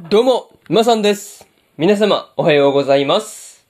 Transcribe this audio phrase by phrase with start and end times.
[0.00, 1.46] どうも、まさんです。
[1.78, 3.64] 皆様、おはようございます。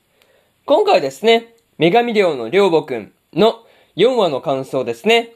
[0.64, 3.66] 今回ですね、女神寮の寮母くんの
[3.96, 5.34] 4話の感想ですね。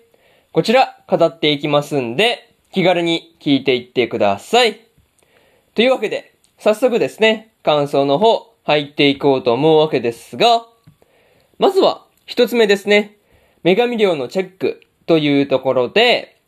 [0.50, 4.80] こちら、語っていきますんで、気軽に聞いていってください。
[5.74, 10.66] というわけで、早速ですね、感想の方、入っていこうと思うわけですが、
[11.58, 13.18] まずは、一つ目ですね。
[13.62, 16.40] 女神寮のチェックというところで、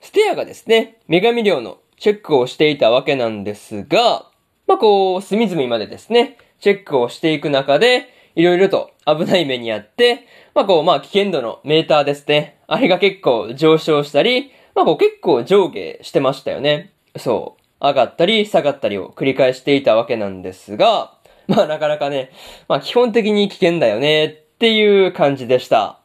[0.00, 4.26] ステアがですね、女神寮のチェックをしていたわけなんですが、
[4.66, 12.58] まあ、こう、隅々までですね、チェックをしていく中で、いろいろと危ない目にあって、まあ、こう、まあ、危険度のメーターですね。
[12.66, 16.92] あれが結構上昇したり、まあ、こう結構上下してましたよね。
[17.16, 17.62] そう。
[17.80, 21.16] 上がったり下がったりを繰り返していたわけなんですが、
[21.48, 22.32] まあ、なかなかね、
[22.68, 26.00] まあ、基本的に危険だよねっていう感じでした。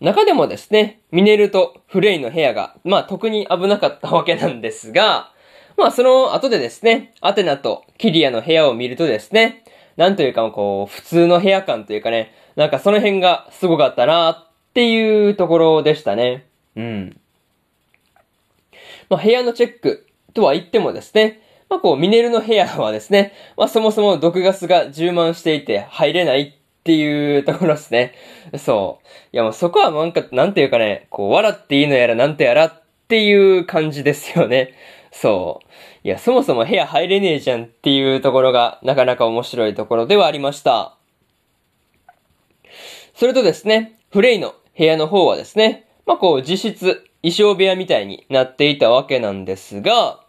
[0.00, 5.32] 中でもですね、ミネルとフレイの部屋が、まあ特に危なかったわけなんですが、
[5.76, 9.64] まあその後でですね、アテナとキリアの部屋を見るとですね、
[9.96, 16.46] なんというかこう、普通の部屋感というかね、なんかその辺がすごかったなっていうところでしたね。
[16.76, 17.20] うん。
[19.10, 28.14] まあ部屋のチェックとは言ってもですね、まあこう、ミネルの部屋はですね、まあそもそも毒ガスが充満していて入れないっていうところですね。
[28.56, 29.06] そう。
[29.32, 34.74] いやもうそこはなんか、なんていうかね、こう、笑っていいのやらなんとやらっていう感じですよね。
[35.10, 35.68] そう。
[36.06, 40.96] いや、そもそも部屋入れねえじゃんっていうところがなかなか面白いところではありました。
[43.14, 50.20] それとですね、フレイの部屋の方はですね、まあこう、実質、衣装部屋みたいになっていたわけなんですが、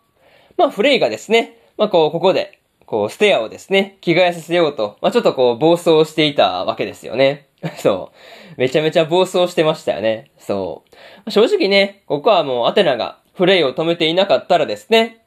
[0.58, 2.59] まあフレイがですね、まあこう、ここで、
[2.90, 7.46] こう、ステアをですね、着替えさせようと、まあちょっとこう、暴走していたわけですよね。
[7.78, 8.12] そ
[8.58, 8.60] う。
[8.60, 10.32] めちゃめちゃ暴走してましたよね。
[10.40, 10.82] そ
[11.28, 11.30] う。
[11.30, 15.24] 正直ね、ここはもうアテナがフレイを止めていなかったらですね、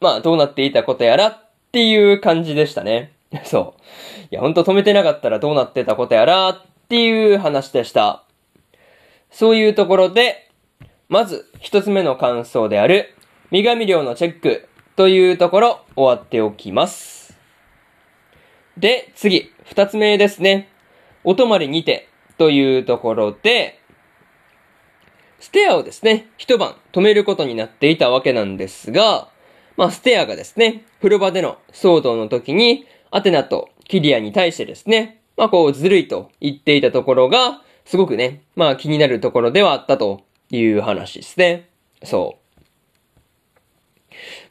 [0.00, 1.38] まあどうなっていたことやらっ
[1.72, 3.12] ていう感じでしたね。
[3.44, 3.82] そう。
[4.30, 8.24] いや、ほんと止めてなかったらどうなってたことやらっていう話でした。
[9.30, 10.48] そういうところで、
[11.10, 13.14] まず一つ目の感想である、
[13.50, 17.36] 女神寮のチェックというところ終わっておきます。
[18.76, 20.68] で、次、二つ目ですね。
[21.24, 23.78] お泊まりにてというところで、
[25.40, 29.28] ステアをですね、一晩止めることになっていたわけなんですが、
[29.76, 41.68] まあ、ステアがですね、風呂場での騒動の時に、アテナとキリアに対してですね、まあ、こう、ずるいと言っていたところが、すごくね、まあ、気になるところではあったという話ですね。
[42.04, 42.41] そう。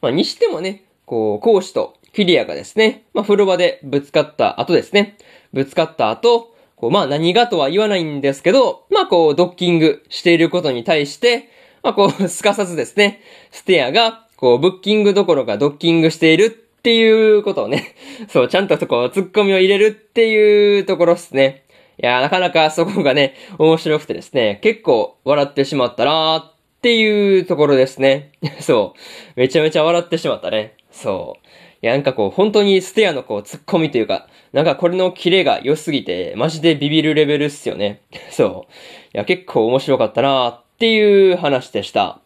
[0.01, 5.17] まあ、にしてもね、こう、講師とキリアがですね、まあ、風呂場でぶつかった後ですね、
[5.53, 11.49] ぶつかった後、こう、まあ、何がとは言わないんですけど、まあ、こう、ドッキングしていることに対して、
[11.83, 13.21] まあ、こう、すかさずですね、
[13.51, 16.49] ステアが、こう、ブッキングどころかドッキングしているっ
[16.81, 17.95] ていうことをね、
[18.29, 21.63] そう、ちゃんとそこ、突っ込みを入れるっていうところですね。
[22.01, 28.31] いやー、なかなかそこがね、面白くてですね、結構笑ってしまったなーっっていうところですね。
[28.59, 29.39] そう。
[29.39, 30.73] めちゃめちゃ笑ってしまったね。
[30.89, 31.47] そう。
[31.83, 38.01] いや、なんかこう、本当にステアのこう、突っ込みというか、なんかこれのキレが良すぎて、マジでビビるレベルっすよね。
[38.31, 38.73] そう。
[39.13, 42.19] いや、結構面白かったなーっていう話でした。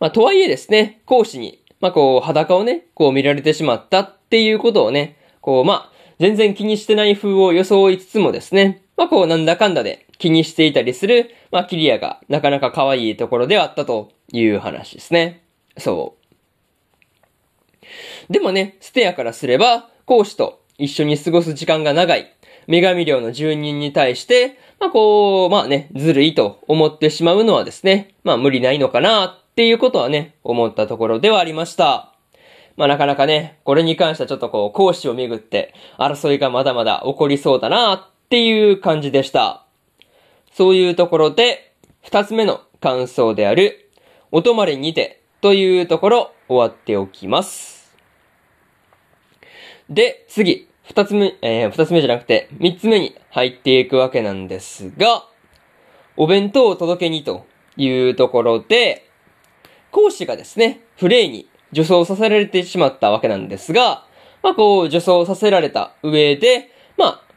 [0.00, 15.42] まあ、とはいえですね、講師に、まあ、こう、裸をね、こう見られてしまったっていうことをね、こう、まあ、全然気にしてない風を装いつつもですね、まあ、こう、なんだかんだで気にしていたりする、まあ、キリアがなかなか可愛いところではあったという話ですね。
[15.78, 16.24] そう。
[18.32, 22.32] でもね、ステアからすれば、講師と一緒に過ごす時間が長い、
[22.66, 32.12] 女神寮の住人に対して、まあこう、まあね、ずるいと思ってしまうのはですね、まあ無理ないのかなっていうことはね、思ったところではありました。
[32.76, 39.63] まあなかなかね、これに関してはちょっとこう、講師をめぐって争いがまだまだ起こりそうだなっていう感じでした。
[40.54, 43.90] そういうところで、二つ目の感想である、
[44.30, 47.92] お泊まりにてというところ終わっておきます。
[49.90, 55.26] で、次、二つ目、えー、二つ目じゃなくて、三つ目に入っていくわけなんですが、
[56.16, 57.46] お弁当を届けにと
[57.76, 59.10] いうところで、
[59.90, 64.06] 講師がですね、フレイに女装させられてしまったわけなんですが、
[64.44, 66.70] まあこう、女装させられた上で、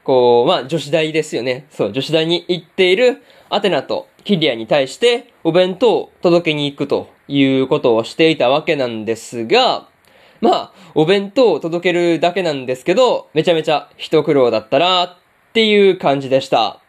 [0.07, 1.65] こう、まあ女子大ですよね。
[1.69, 9.89] そう、女子大に行っているアテナとキリアに対して、お弁当を届けに行くということをしていたわけなんですが、
[10.39, 15.18] まあ、お弁当を届けるだけなんですけど、めちゃめちゃ一苦労だったなっ
[15.51, 16.80] ていう感じでした。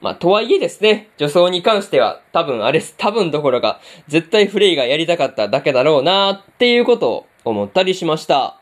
[0.00, 8.58] まあ、とはいえですね、女装に関しては多分あれ、多分どころか、絶対フレイがやりたかっただけだろうなっていうことを思ったりしました。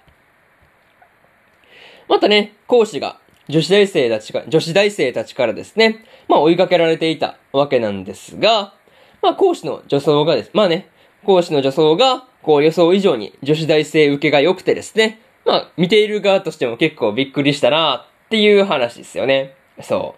[2.07, 8.75] またね、講師が女子大生たちが、女子大生たちからですね、まあ追いかけられていたわけなんですが、
[9.23, 10.89] まあ講師の女装がです、まあね、
[11.25, 19.55] 講師の女装が、こう予想以上に女子大生受けが良くてですね、まあ見ている側としても結構びっくりしたなっていう話ですよね。
[19.83, 20.15] そ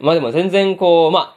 [0.00, 0.04] う。
[0.04, 1.36] まあでも全然こう、ま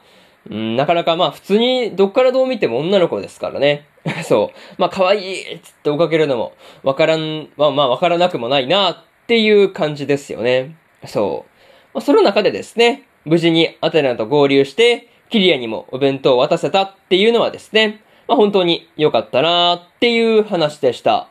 [0.50, 3.86] うん、なかなかまあ普通にどっからどう見ても女の子ですからね。
[4.24, 4.58] そう。
[4.78, 6.52] まあ可愛いっつって追っかけるのも
[6.82, 8.96] わからん、まあまあわからなくもないなっ
[9.26, 10.76] ていう感じですよね。
[11.06, 11.50] そう。
[11.94, 21.28] まあ、その中でですね、無事にアテナと合流して、キリアにもお弁当を渡せたっていうのはですね、まあ本当に良かったなーっていう話でした。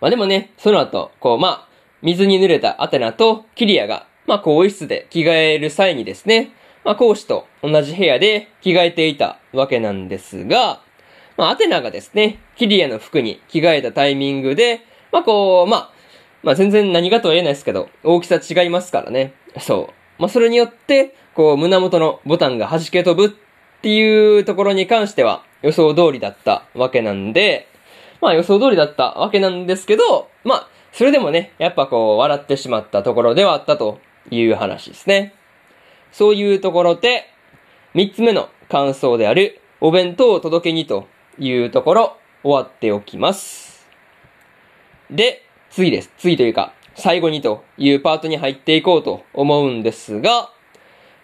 [0.00, 1.68] まあでもね、その後、こうまあ、
[2.02, 6.52] 水に濡れたアテナとキリアが、まあ更衣室で着替える際にですね、
[6.84, 10.82] まあ講師と同じ部屋で着替えていたわけなんですが、
[11.36, 14.80] まあアテナがですね、キリアの服に着替えたタイミングで、
[15.12, 15.91] まあこう、まあ、
[16.42, 19.34] まあ全然何がとは言えないですけど、大きさ違いますからね。
[19.58, 20.22] そう。
[20.22, 27.68] まあそれによって、こう胸元のボタンが弾け飛ぶっていうところに関しては予想通りだったわけなんで、
[28.20, 33.98] まあ予想通りだったわけなんですけど、まあそれでもね、やっぱこう笑ってしまったところではあったと
[34.30, 35.34] いう話ですね。
[36.12, 37.24] そういうところで、
[37.94, 41.06] 三つ目の感想であるお弁当を届けにと
[41.38, 43.86] いうところ終わっておきます。
[45.10, 46.12] で、次です。
[46.18, 50.50] 次というか、最後にというパートに入っていこうと思うんですが、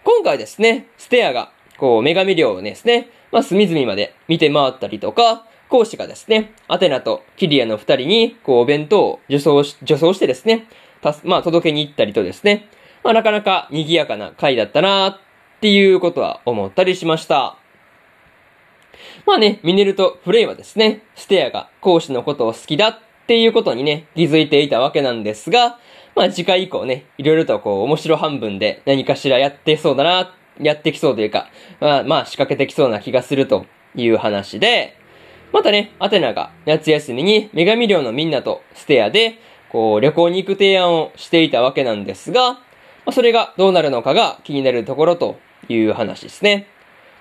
[0.04, 10.66] 今回ですね、ステアが、こう、女神寮をですね、まあ、隅々まで見て回ったりとか、講師がですね、アテナとキリアの二人に、こう、お弁当を女装し、女装してですね、
[11.02, 12.68] たす、まあ、届けに行ったりとですね、
[13.04, 15.18] まあ、なかなか賑やかな回だったなっ
[15.60, 17.58] ていうことは思ったりしました。
[19.26, 22.98] まあね、ミネルとフレイはですね、ステアが講師のことを好きだ
[23.28, 25.78] っていうことにね、気づいていたわけなんですが、
[26.16, 34.96] まあ次回以降ね、いろいろとこう面白半分で何かしらやってそうだな、やってきそうというか、まあまあ仕掛けてきそうな気がするという話で、
[35.52, 39.34] またね、アテナが夏休みに女神寮のみんなとステアで、
[39.69, 42.60] こう旅行に行く提案をしていたわけなんですが、ま
[43.04, 45.38] あ、それがどうなるのかが気になるところと
[45.69, 46.66] いう話ですね。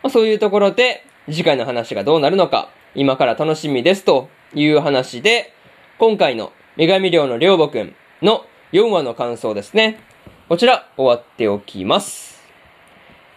[0.04, 5.52] まあ、そういうところで、次回の話がどうなるのか、今から楽しみですという話で、
[6.00, 10.00] 今回の女神寮の寮母くんの4話の感想ですね。
[10.48, 12.40] こちら終わっておきます。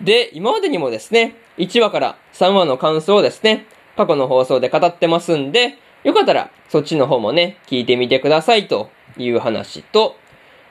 [0.03, 3.65] で、今までにもですね、1話から3話の感想をですね、
[3.97, 10.17] 過去の放送で語ってますんで、よかったらそっちの方もね、聞いてみてくださいという話と、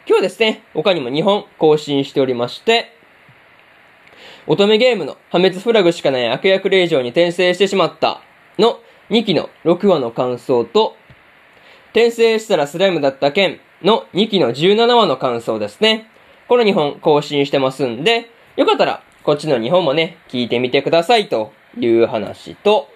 [0.08, 2.94] 今日ですね、他にも2本更新しておりまして、
[4.46, 8.22] 乙女ゲームの破滅フラグしかない悪役令状に転生してしまった
[8.60, 10.96] の2期の6話の感想と、
[11.92, 16.08] 転生したらスライムだった件の2期の17話の感想ですね。
[16.48, 22.90] この2本更新してますんで、よかったらこっちの2本もね、聞いてみてくださいという話と、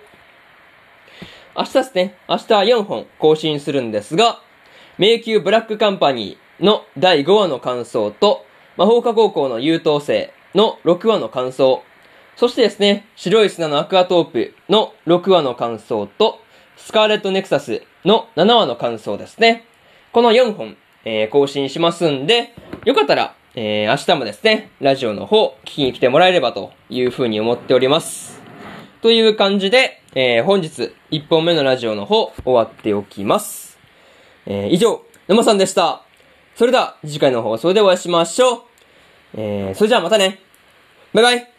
[1.56, 4.42] 明日ですね、明日は4本更新するんですが、
[4.98, 8.46] 迷宮ブラックカンパニーの第5話の感想と、
[8.78, 11.84] 魔法科高校の優等生の6話の感想、
[12.36, 16.40] そしてですね、白い砂のアクアトープの6話の感想と、
[16.78, 19.66] スカーレットネクサスの7話の感想ですね。
[20.12, 22.54] この4本、えー、更新しますんで、
[22.86, 28.42] よかったら、えー、明日もですね、ラジオの方、聞きに来てもらえればというふうに思っております。
[29.02, 33.80] という感じで、えー、本日1本目のラジオの方、終わっておきます。
[34.46, 36.04] えー、以上、沼さんでした。
[36.56, 38.62] それでは、次回の放送でお会いしましょう。
[39.36, 40.40] えー、それじゃあまたね。
[41.14, 41.53] バイバイ